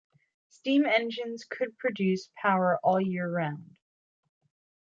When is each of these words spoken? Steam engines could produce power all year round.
Steam 0.49 0.87
engines 0.87 1.45
could 1.47 1.77
produce 1.77 2.31
power 2.41 2.79
all 2.81 2.99
year 2.99 3.29
round. 3.31 3.77